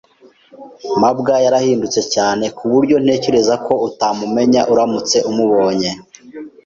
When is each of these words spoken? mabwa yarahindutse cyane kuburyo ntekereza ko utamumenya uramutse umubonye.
mabwa 1.01 1.33
yarahindutse 1.45 2.01
cyane 2.13 2.45
kuburyo 2.57 2.95
ntekereza 3.03 3.53
ko 3.65 3.73
utamumenya 3.87 4.61
uramutse 4.73 5.17
umubonye. 5.29 5.89